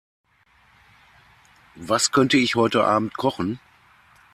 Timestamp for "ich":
2.35-2.55